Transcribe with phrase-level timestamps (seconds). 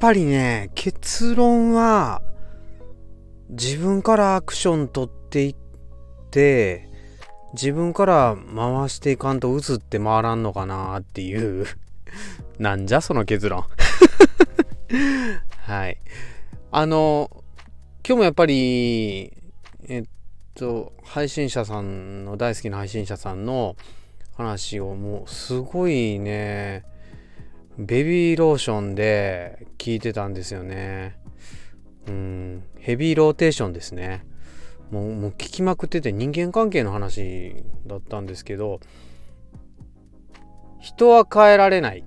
[0.00, 2.22] ぱりね、結論は、
[3.50, 5.56] 自分からアクション取っていっ
[6.30, 6.88] て、
[7.54, 11.66] 自分から回していかんと渦って回らんのかなっていう
[12.58, 13.64] なんじゃその結論
[15.64, 15.98] はい。
[16.70, 17.30] あの、
[18.06, 19.32] 今日もやっぱり、
[19.88, 20.04] えっ
[20.54, 23.76] と、配信者さんの、大好きな配信者さんの
[24.36, 26.84] 話をもうすごいね、
[27.78, 31.16] ベビーローションで聞いてたんですよね。
[32.08, 34.26] うん、ヘビーローテーションですね。
[34.90, 37.54] もうもう聞きまくってて人間関係の話
[37.86, 38.80] だったんですけど、
[40.80, 42.04] 人は変えられない。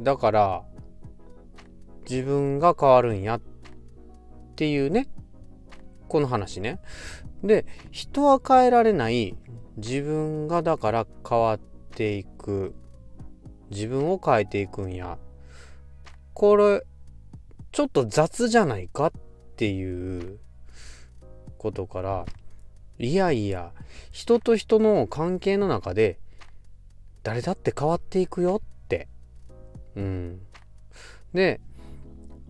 [0.00, 0.62] だから、
[2.08, 3.40] 自分が変わるんやっ
[4.56, 5.08] ていうね、
[6.08, 6.80] この話ね。
[7.44, 9.36] で、人は変えられない。
[9.76, 11.60] 自分がだから変わっ
[11.90, 12.74] ていく。
[13.70, 15.18] 自分を変えていくんや。
[16.34, 16.84] これ、
[17.72, 19.12] ちょっと雑じゃないかっ
[19.56, 20.38] ていう
[21.58, 22.26] ことから、
[22.98, 23.72] いやいや、
[24.10, 26.18] 人と人の関係の中で、
[27.22, 29.08] 誰だって変わっていくよって。
[29.96, 30.40] うん。
[31.34, 31.60] で、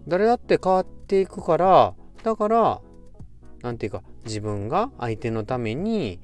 [0.07, 2.81] 誰だって変わっていくから、だから、
[3.63, 6.21] 何て言うか、自分が相手のために、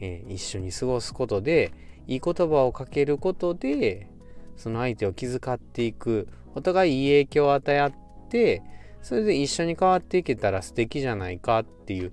[0.00, 1.72] えー、一緒に過ごすことで、
[2.06, 4.08] いい言葉をかけることで、
[4.56, 7.92] その相手を気遣っていく、お互いいい影響を与え合っ
[8.28, 8.62] て、
[9.02, 12.12] それで一緒に変わっていけたら素敵じゃないかっていう、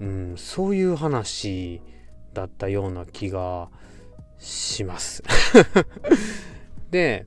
[0.00, 1.82] うん、そういう話
[2.32, 3.68] だったような気が
[4.38, 5.22] します
[6.90, 7.26] で、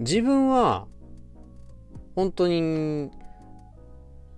[0.00, 0.88] 自分は
[2.16, 3.10] 本当に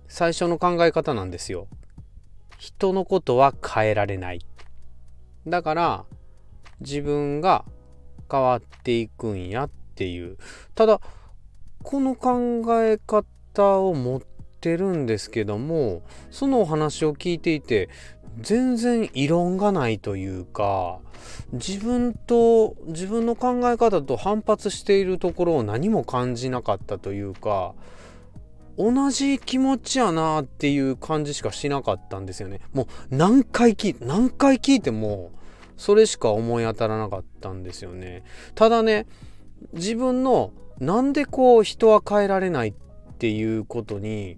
[0.07, 1.67] 最初の考え方なんですよ。
[2.59, 4.45] 人のことは変えられない。
[5.47, 6.05] だから
[6.81, 7.65] 自分が
[8.31, 10.37] 変わっていくんやっていう。
[10.75, 11.01] ただ
[11.83, 14.21] この考え方を持っ
[14.61, 17.89] てるんですけどもそのお話を聞いていて
[18.39, 20.99] 全然異論がないというか
[21.51, 27.73] 自分と自分の考え方と反発しているところを何も感じなかったというか
[28.77, 32.61] 同じ気持ちやなっていう感じしかしなかったんですよね。
[32.73, 35.31] もう何回聞何回聞いても
[35.81, 38.23] それしか思い当たらなかったんですよね。
[38.53, 39.07] ただね
[39.73, 42.73] 自分のなんでこう人は変えられないっ
[43.17, 44.37] ていうことに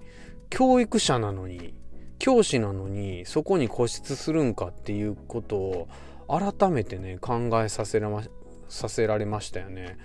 [0.50, 1.74] 教育者なのに
[2.18, 5.90] 教師なのにそこに固執するんかっていうことを
[6.30, 8.24] 改めてね考えさせらま
[8.70, 9.98] させられましたよね。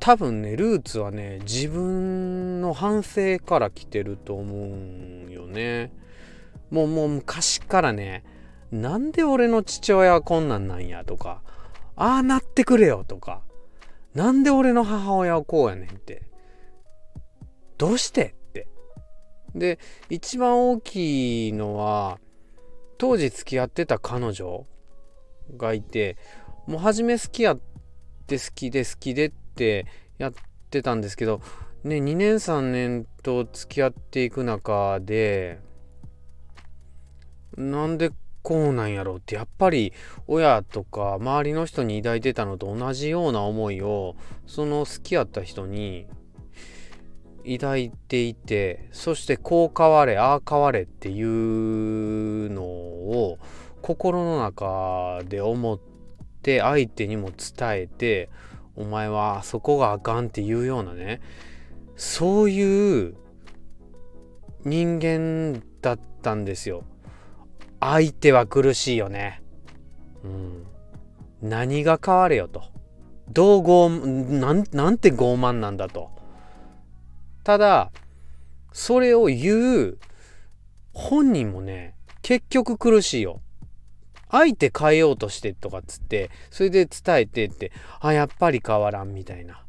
[0.00, 5.92] 多分ねルーツはね自分の反省から来てると思うんよね。
[6.68, 8.24] もうもう昔からね
[8.72, 11.42] なんで俺の父親はこんなんなんやとか
[11.96, 13.42] ああなってくれよとか
[14.14, 16.22] なんで俺の母親はこうやねんって
[17.78, 18.68] どうしてって。
[19.54, 19.78] で
[20.08, 22.18] 一番大きいのは
[22.98, 24.66] 当時付き合ってた彼女
[25.56, 26.16] がいて
[26.66, 27.60] もう初め好きやっ
[28.26, 29.86] て好きで好きでって
[30.18, 30.32] やっ
[30.70, 31.40] てたんですけど
[31.82, 35.60] ね2年3年と付き合っていく中で
[37.56, 38.12] なんで
[38.42, 39.92] こうなんやろうってやっぱり
[40.26, 46.06] 親とか周りの人に抱いてたのと同じような思いをその好きやった人に
[47.44, 53.38] 抱いていてそしてこう変われああ変われっていうのを
[53.82, 55.80] 心の中で思っ
[56.42, 58.30] て相手にも伝えて
[58.76, 61.20] お前はそこがあかんっていうようなね
[61.96, 63.14] そういう
[64.64, 66.84] 人間だったんですよ。
[67.80, 69.42] 相手は苦しいよね。
[70.22, 70.66] うん。
[71.42, 72.62] 何が変われよと。
[73.28, 73.88] どう傲
[74.38, 76.10] なんなんて傲慢なんだと。
[77.44, 77.90] ただ
[78.72, 79.98] それを言う
[80.92, 83.40] 本人もね結局苦しいよ。
[84.30, 89.64] 相手変えようとしてとかっつってそれで伝えてってあやっぱり変わらんみたいな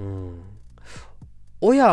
[0.00, 0.42] うん
[1.60, 1.86] 親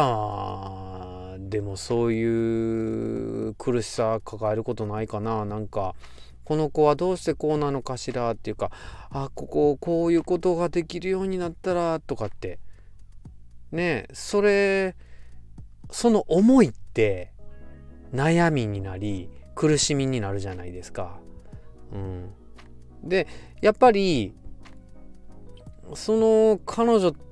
[1.50, 5.46] でもそういう苦しさ抱えることないかな。
[5.46, 5.96] なんか
[6.44, 8.72] この子はどうしてこうなのかしらっていうか
[9.10, 12.60] あこここういうことができるようになったらとかって。
[13.72, 14.96] ねそれ
[15.92, 17.32] その思いって
[18.14, 21.20] 悩みになり苦しみになるじゃないですか。
[21.92, 22.34] うん、
[23.04, 23.28] で
[23.62, 24.34] やっぱり
[25.96, 27.29] その彼女って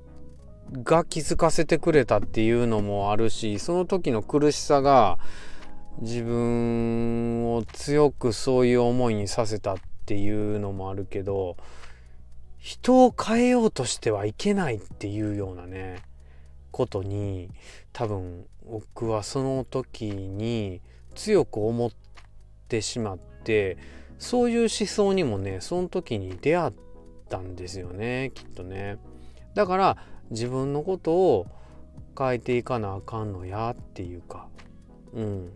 [0.72, 5.18] が気づかせてくれたっていうのもあるしその時の苦しさが
[6.00, 9.76] 自分を強くそういう思いにさせたっ
[10.06, 11.56] ていうのもあるけど
[12.58, 16.02] 人を変えようとしてはいけないっていうようなね
[16.70, 17.50] ことに
[17.92, 20.80] 多分僕はその時に
[21.14, 21.90] 強く思っ
[22.68, 23.78] てしまって
[24.18, 26.72] そういう思想にもねその時に出会っ
[27.28, 28.98] たんですよねきっとね。
[29.54, 29.96] だから
[30.30, 31.46] 自分のことを
[32.18, 34.48] 変えていかなあかんのやっていうか。
[35.14, 35.52] うん。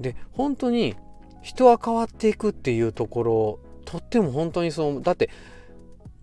[0.00, 0.94] で本当に
[1.42, 5.30] 人は変わっていくっていうところとっても本当にそうだって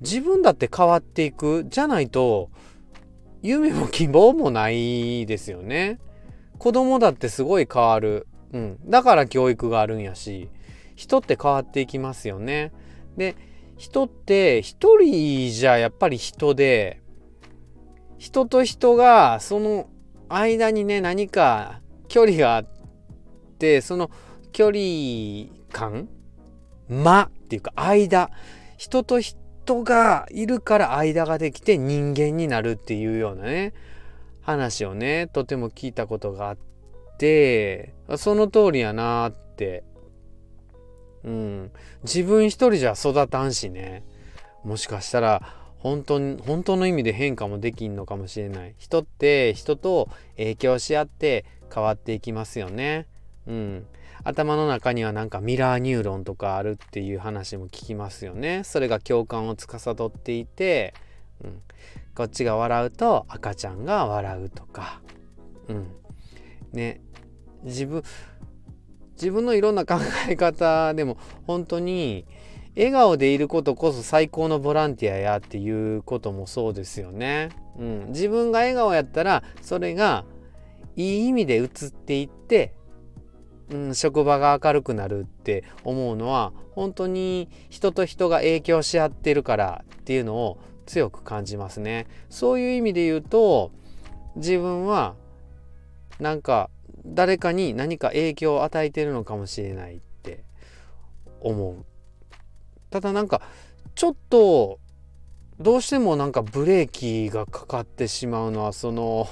[0.02, 2.50] 自分だって変わっていくじゃないと
[3.42, 6.00] 夢も希望もないですよね。
[6.60, 10.50] 子供だってすごい変わる、うん、だから教育があるんやし
[10.96, 12.72] 人って変わっていきますよね。
[13.18, 13.36] で
[13.83, 17.01] 人って一人じゃやっぱり人で
[18.18, 19.89] 人と人がその
[20.30, 22.65] 間にね何か距離があっ
[23.59, 24.09] てその
[24.53, 26.07] 距離感
[26.88, 28.31] 間っていうか間
[28.77, 33.74] 人と人がいるから間ができて人間になるっていうようなね
[34.44, 36.57] 話をねとても聞いたことがあっ
[37.18, 39.83] てその通りやなって
[41.24, 41.72] うん。
[42.04, 44.04] 自分一人じゃ育たんしね。
[44.64, 45.42] もしかしたら
[45.80, 48.75] 本当に本当の意味で変化もできんのかもしれない。
[48.78, 53.08] 人って人と影響し合って変わっていきますよね。
[53.48, 53.86] うん。
[54.24, 58.64] 頭の中にはなんかミラーニューロンとかあるっていう話も聞きますよね。
[58.64, 60.94] それが共感を司っていて、
[61.44, 61.62] うん、
[62.16, 65.02] こっちが笑うと赤ちゃんが笑うとか。
[65.68, 65.88] うん。
[66.72, 67.02] ね。
[67.64, 68.04] 自分
[69.13, 69.95] 自分のいろんな考
[70.27, 72.25] え方でも本当に
[72.75, 77.50] 笑顔でいることこそ最高のボランティアやっていうこともそうですよね。
[77.77, 80.25] うん、自分が笑顔やったらそれが
[80.95, 82.74] いい意味で移っていって、
[83.69, 92.07] うん、職場が明るくなるって思うのは本当に人と人が影響し合ってるからっていうのを強く感じますね。
[92.30, 93.71] そういう意味で言うと
[94.36, 95.15] 自分は
[96.19, 96.69] なんか
[97.05, 100.44] 誰かに何か影響を与えてるのかもしれないって
[101.41, 101.85] 思う。
[102.89, 103.41] ただなんか
[103.95, 104.79] ちょっと
[105.59, 109.27] どうしてもなんかブレーキがかかってしまうのはその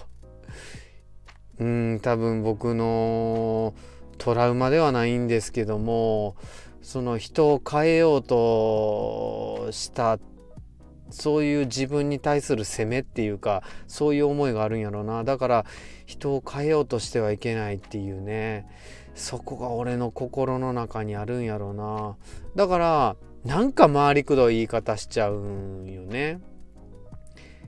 [1.59, 3.73] うん多分僕の
[4.17, 6.35] トラウマではないんですけども
[6.81, 10.19] その人を変えようとした
[11.11, 15.23] そういう自分に対する責めっていうかそういう思いがあるんやろうな。
[15.23, 15.65] だから
[16.05, 18.67] 人を変えようとしてはいけないっていうね。
[19.13, 22.15] そこが俺の心の中にあるんやろうな。
[22.55, 26.39] だからなんか回りくどい言い方しちゃうんよね。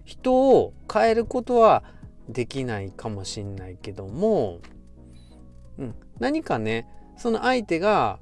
[0.06, 1.84] 人を変えることは
[2.30, 4.60] できないかもしんないけども、
[5.78, 6.88] うん、何かね
[7.18, 8.20] その相手が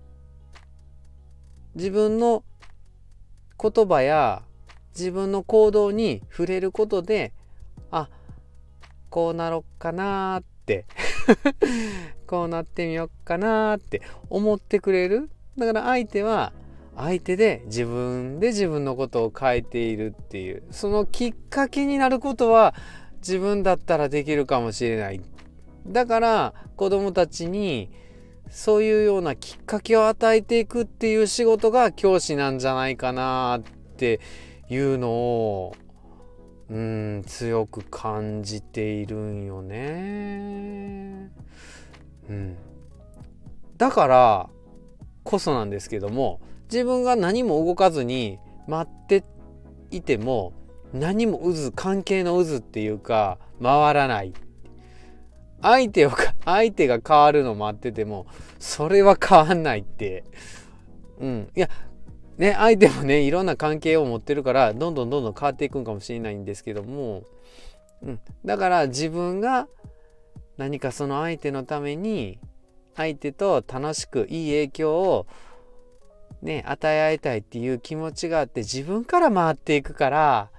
[1.76, 2.44] 自分の
[3.62, 4.44] 言葉や
[4.98, 7.34] 自分の行動に触れることで
[7.92, 8.10] あ
[9.10, 10.86] こうなろっかなって
[12.28, 15.30] こうなってみよっかなって思ってくれる。
[15.58, 16.54] だから相手は
[16.96, 22.74] 相手で自分で自分のことを変えているっていうそのきっかけになることは
[23.18, 25.22] 自分だったらできるかもしれない。
[25.88, 27.90] だから子供たちに
[28.50, 33.62] そういうようなきっかけを与えていくっていう仕事が教師なんじゃないかなっ
[33.96, 34.20] て
[34.72, 35.76] いうのを
[36.70, 41.30] うん強く感じているんよね。
[42.30, 42.58] うん、
[43.78, 44.50] だから
[45.24, 46.40] こそなんですけども
[46.72, 49.26] 自分が何も動かずに待って
[49.92, 50.54] いても
[50.94, 54.34] 何も渦関係の渦っていうか回らない。
[55.62, 56.12] 相手を
[56.46, 58.26] 相手が変わるの待ってても
[58.58, 60.24] それは変わんないって。
[61.20, 61.50] うん。
[61.58, 61.70] いや
[62.38, 67.24] ね相手もねいろんな関係を持ってるからどんどんどんどん変わっていくんかもしれないんですけども、
[68.02, 69.68] うん、だから自分が
[70.58, 72.40] 何かその相手のために
[72.96, 75.28] 相手と楽しくいい影響を
[76.42, 80.50] ね与え合いたいっていう気持ちがあって自分から回っていくから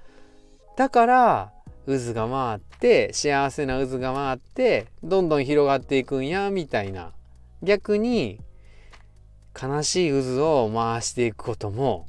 [0.76, 1.52] だから
[1.86, 7.12] 渦が回って幸せな渦が回ってどんどん広がっていくんやみたいな。
[7.62, 8.40] 逆に
[9.60, 12.06] 悲しい渦を回していくことも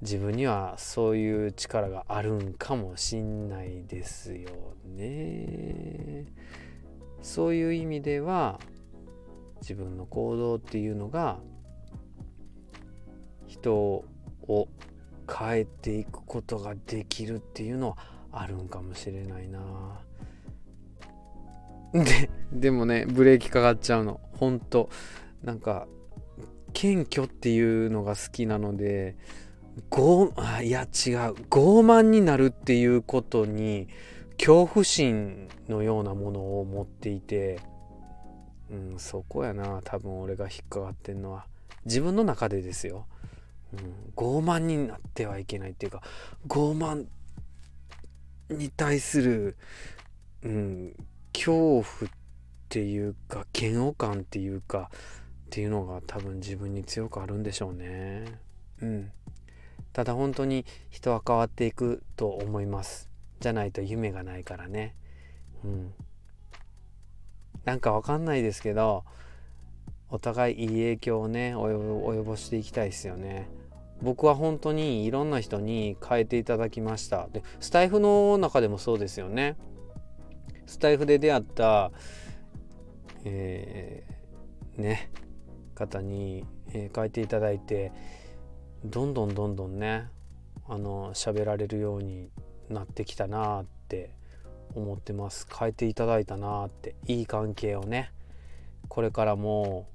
[0.00, 4.50] 自分にはそういう力があるんかもしんないですよ
[4.84, 6.26] ね。
[7.20, 8.60] そういう意味では
[9.60, 11.40] 自分の行動っていうのが
[13.46, 14.68] 人を
[15.28, 17.96] 変えていくことができるっていうのは
[18.30, 19.60] あるんかもしれないな。
[21.92, 24.90] ででもねブレーキかかっちゃうのほんと
[25.42, 25.88] なんか
[26.72, 29.16] 謙虚っていうのが好きなので
[29.90, 30.88] 傲あいや違う。
[31.50, 33.88] 傲慢になるっていうことに
[34.38, 37.60] 恐怖心のようなものを持っていて、
[38.70, 39.80] うん、そこやな。
[39.84, 41.46] 多分俺が引っかかってんのは。
[41.84, 43.06] 自分の中でですよ、
[43.72, 46.02] うん、傲慢になってはいけないっていうか
[46.46, 47.06] 傲慢
[48.50, 49.56] に対する、
[50.42, 50.96] うん、
[51.32, 51.84] 恐怖っ
[52.68, 54.90] ていうか嫌悪感っていうか
[55.48, 58.38] っていうのが多分自分に強くあるんでしょうね。
[58.82, 59.10] うん。
[59.94, 63.08] ただ本当に人は変わっていくと思います。
[63.40, 64.94] じゃないと夢がないからね。
[65.64, 65.94] うん。
[67.64, 69.04] なんかわかんないですけど、
[70.10, 73.48] お互いいい影響をね、及ぼしていきたいですよね。
[74.02, 77.26] 僕は本当にいろんな人に変えていただきました。
[77.32, 79.56] で、スタイフの中でもそうですよね。
[80.66, 81.90] スタイフで出会った、
[83.24, 85.10] えー、ね、
[85.78, 87.92] 方に、えー、変えていただいて、
[88.84, 90.08] どんどんどんどんね、
[90.68, 92.30] あの、喋られるように
[92.68, 94.10] なってきたなって
[94.74, 95.46] 思ってます。
[95.52, 98.12] 変えていただいたなって、いい関係をね、
[98.88, 99.88] これからも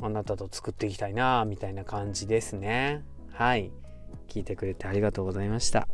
[0.00, 3.04] あなたと作っていきたいなみたいな感じですね。
[3.32, 3.70] はい。
[4.28, 5.88] 聞いてくれてありがとうございました。